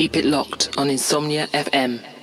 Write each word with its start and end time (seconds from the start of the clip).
it 0.00 0.24
locked 0.24 0.78
on 0.78 0.90
Insomnia 0.90 1.48
FM. 1.48 2.17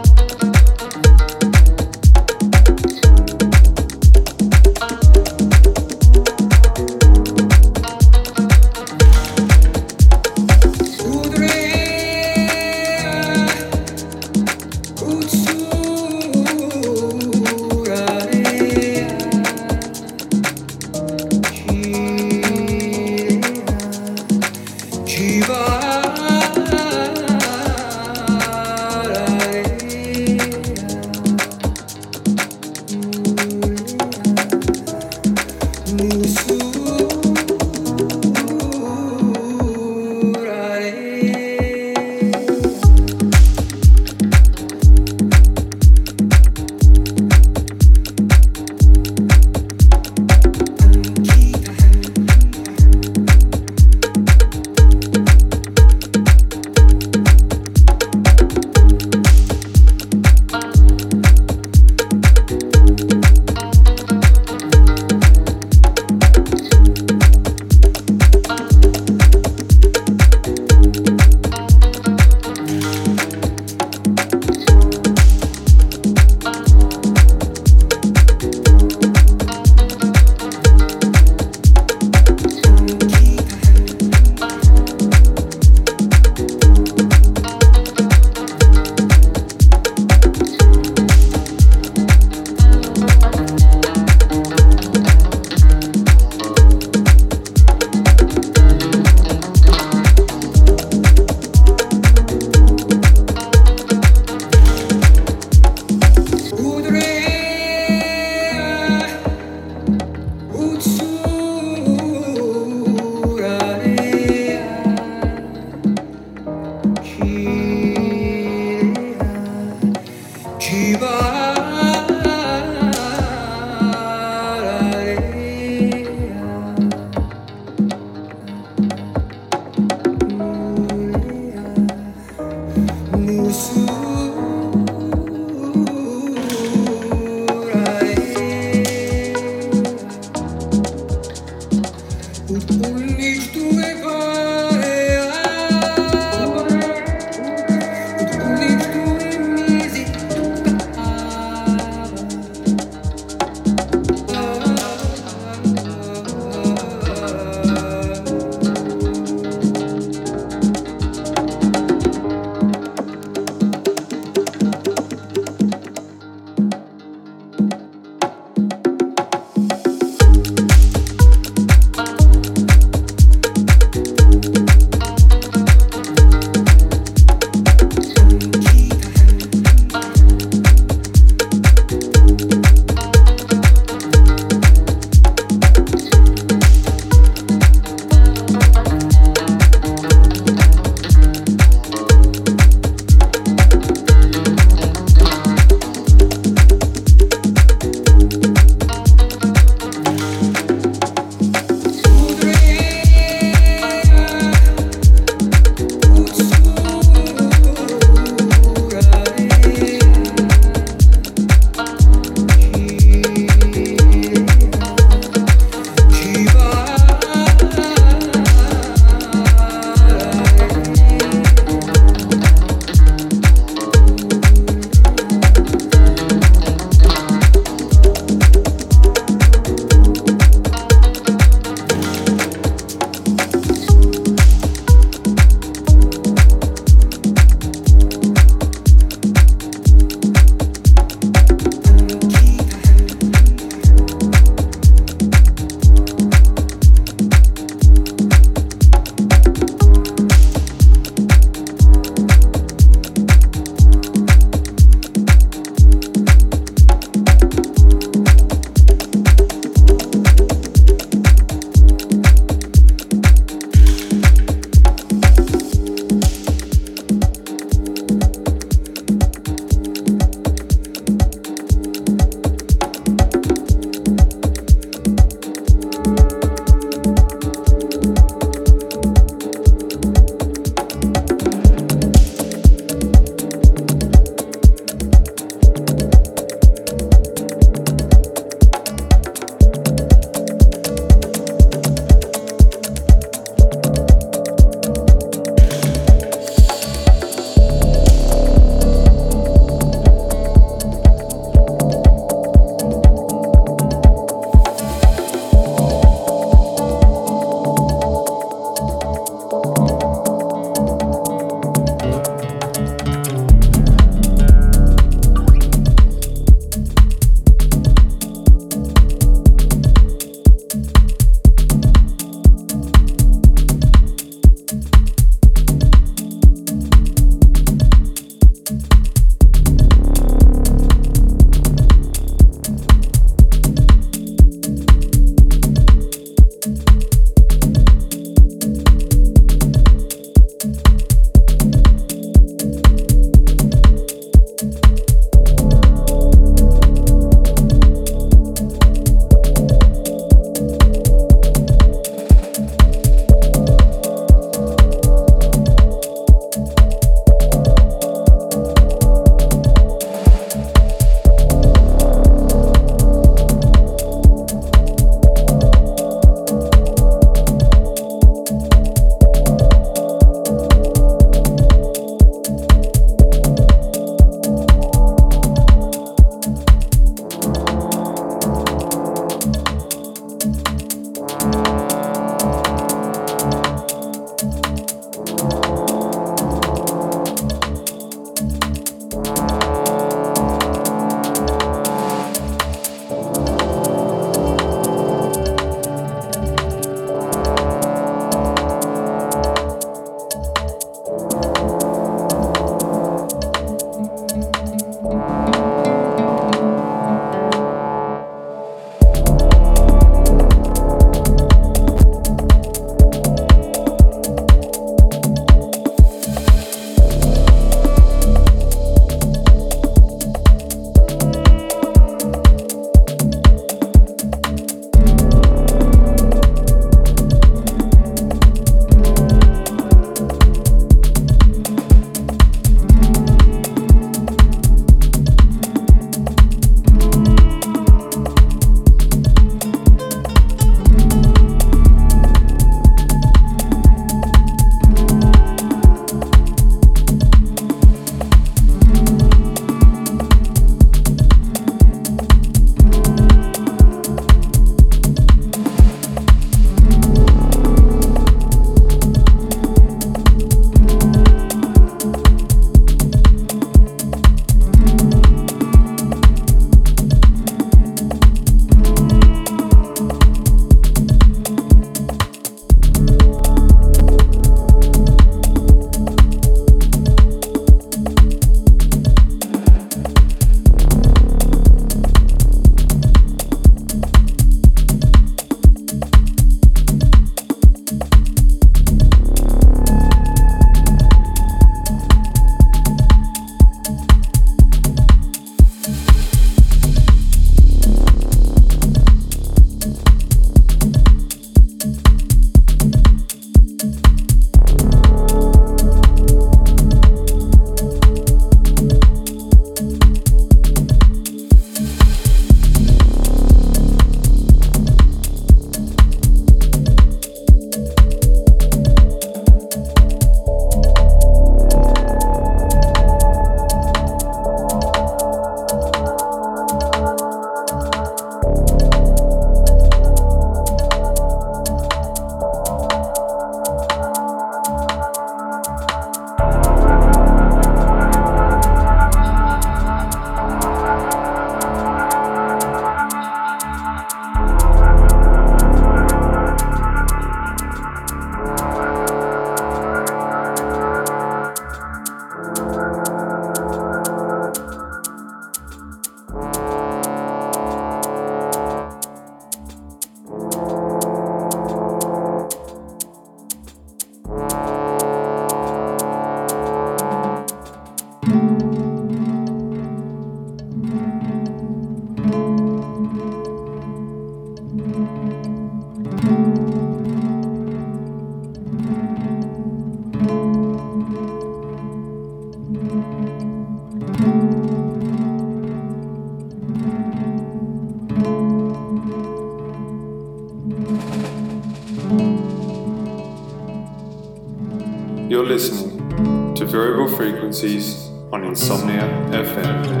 Frequencies 597.51 598.07
on 598.31 598.45
Insomnia 598.45 599.01
FM. 599.31 600.00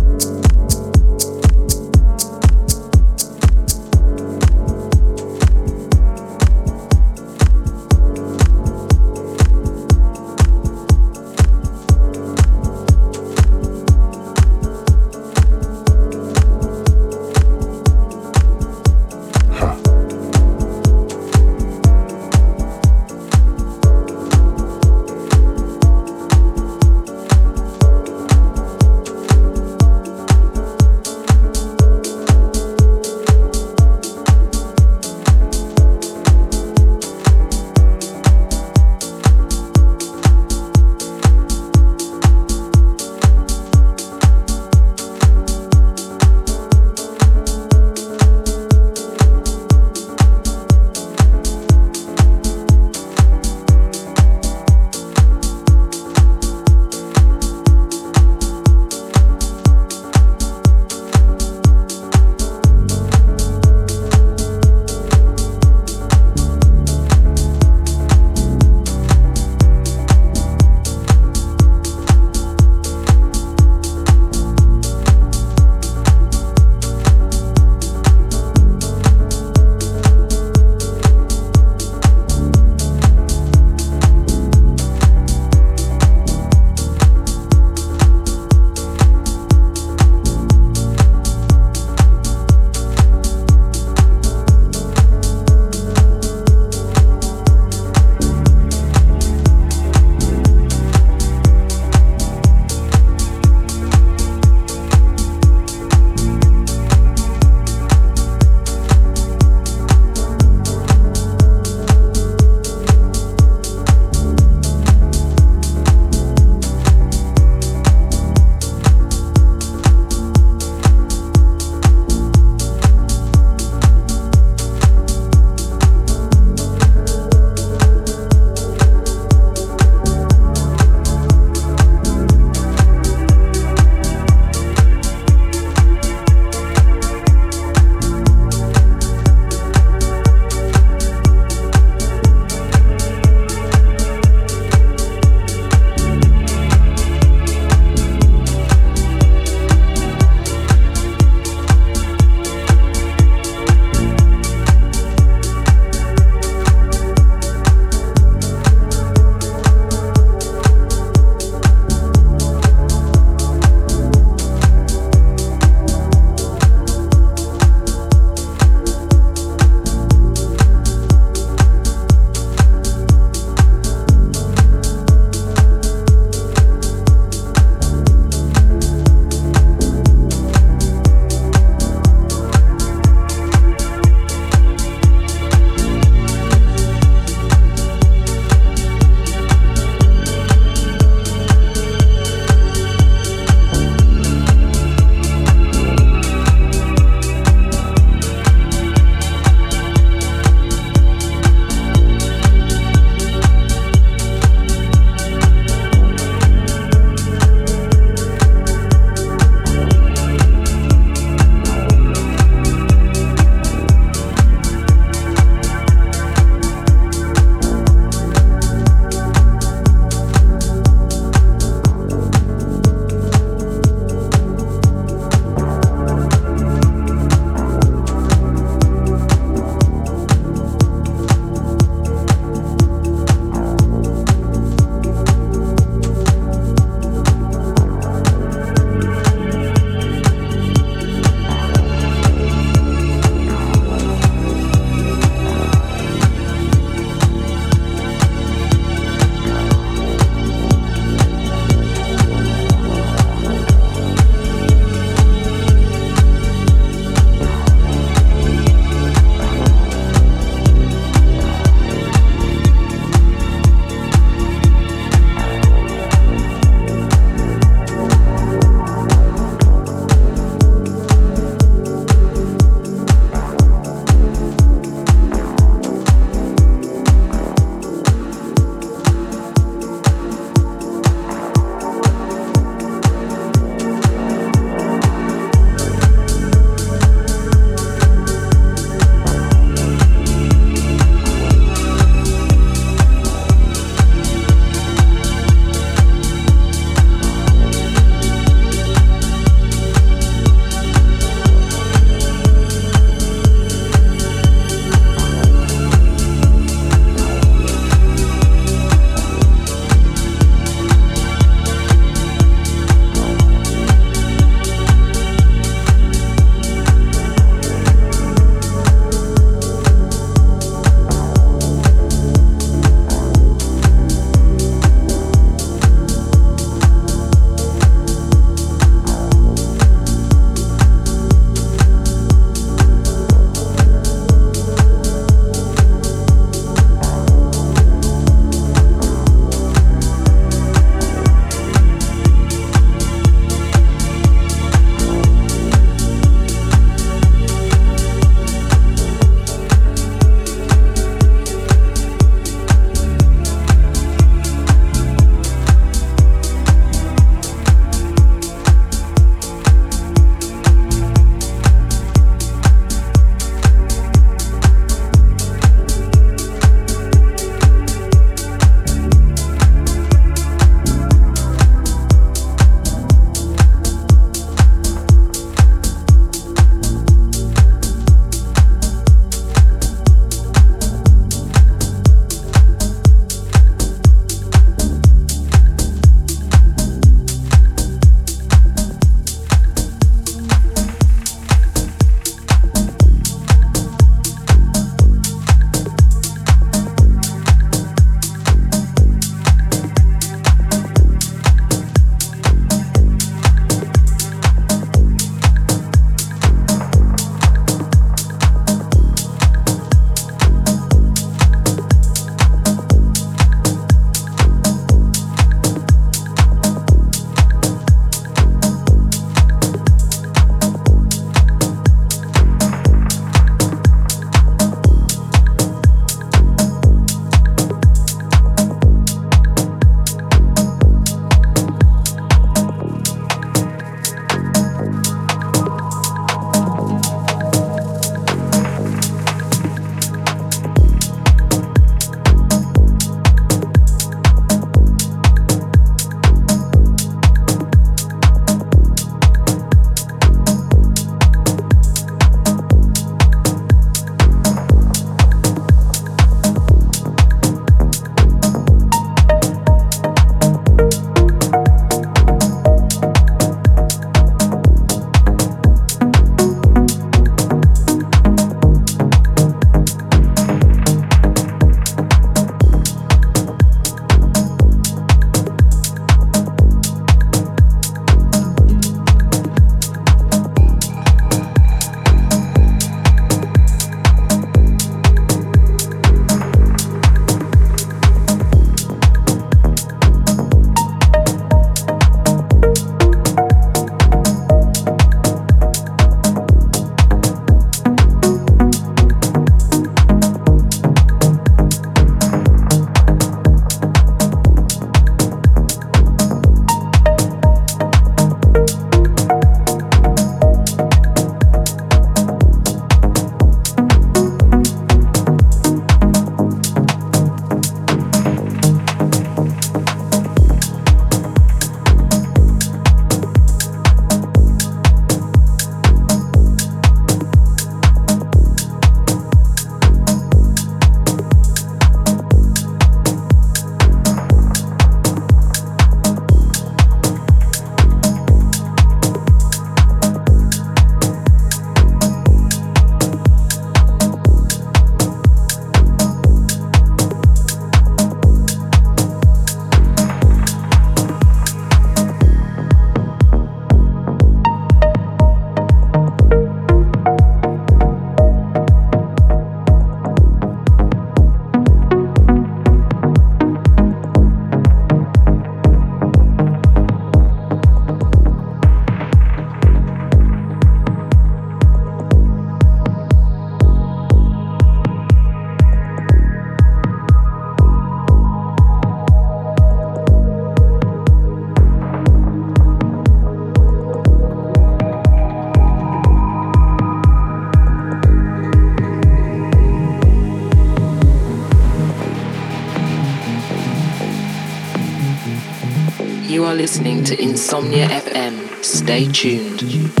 Are 596.51 596.55
listening 596.55 597.01
to 597.01 597.21
Insomnia 597.21 597.87
FM. 597.87 598.61
Stay 598.61 599.05
tuned. 599.07 600.00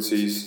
Frequencies 0.00 0.45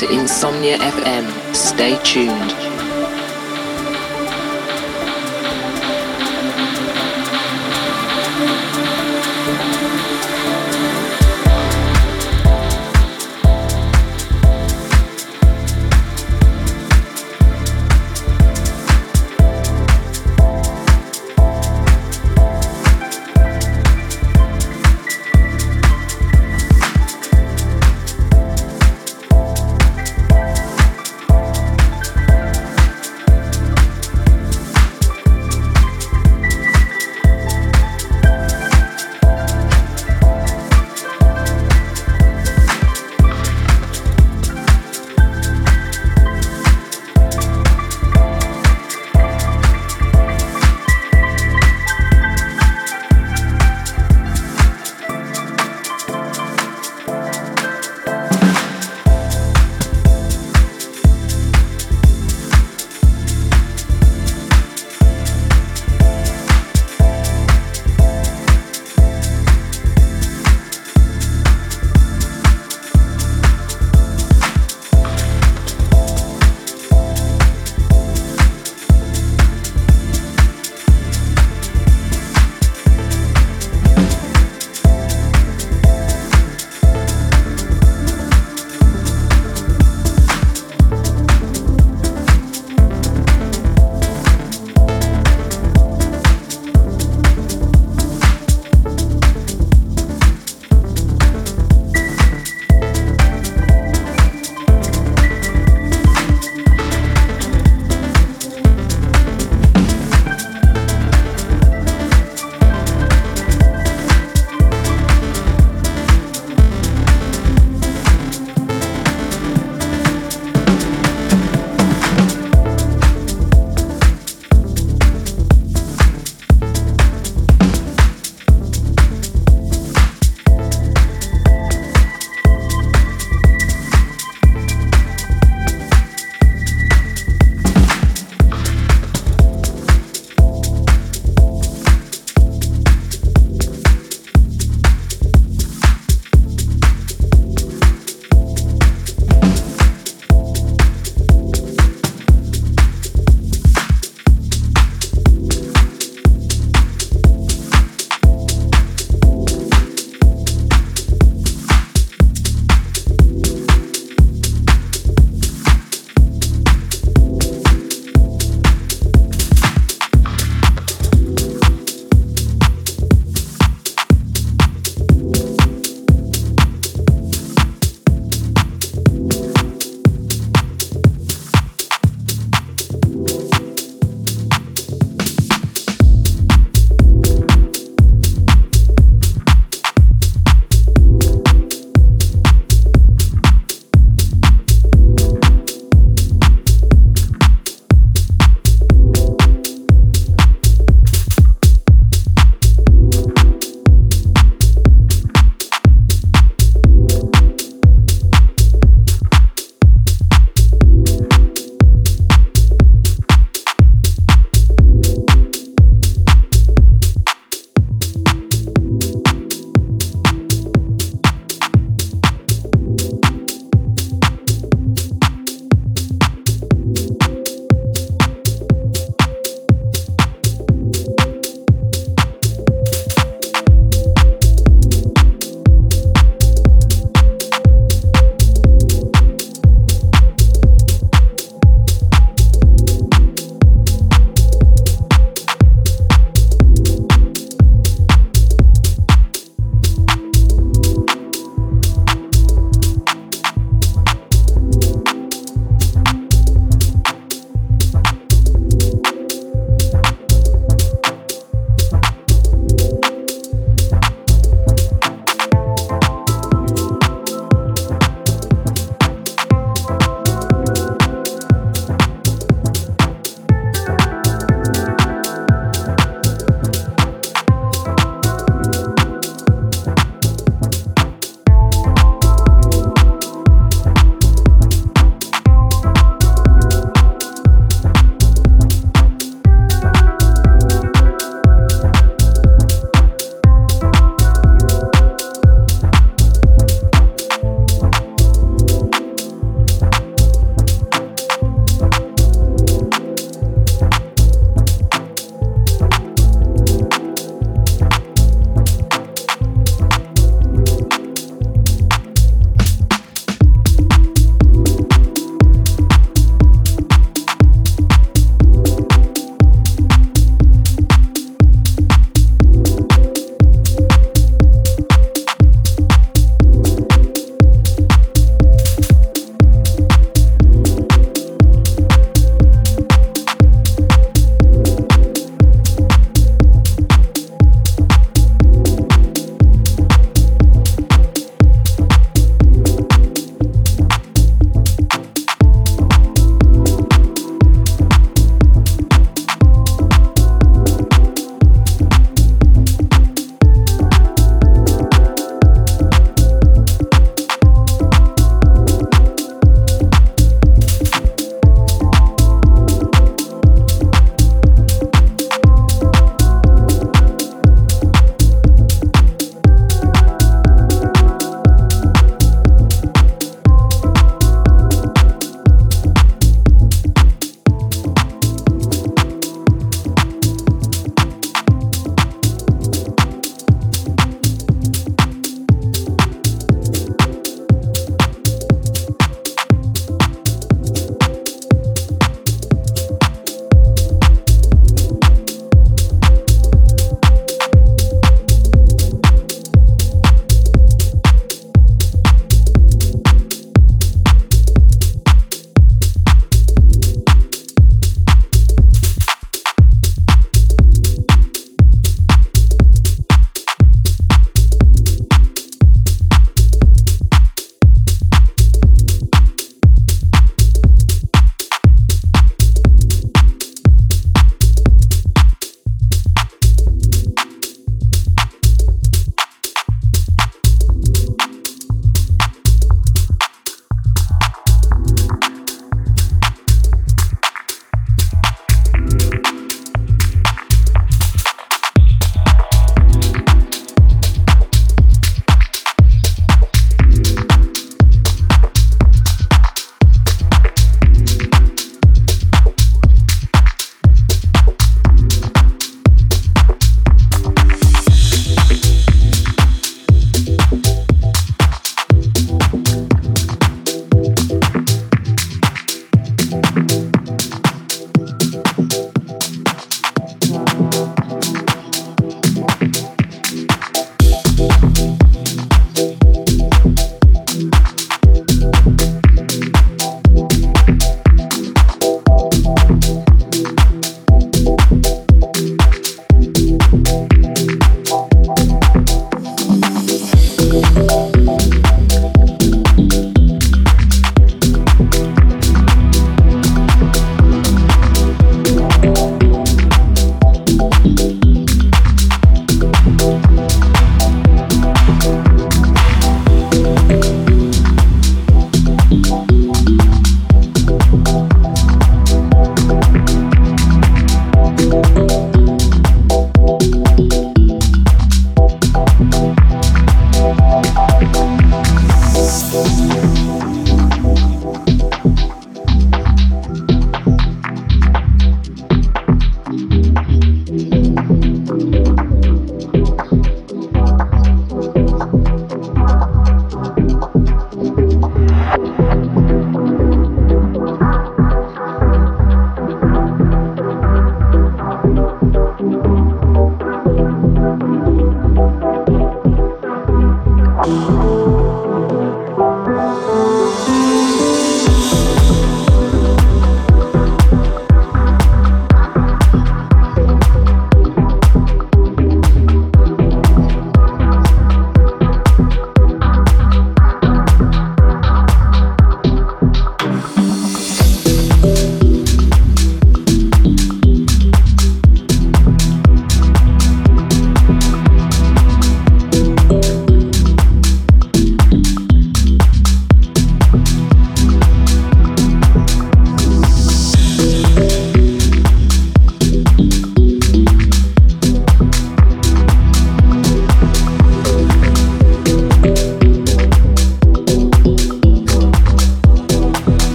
to 0.00 0.10
Insomnia 0.10 0.78
FM. 0.78 1.54
Stay 1.54 1.98
tuned. 2.02 2.69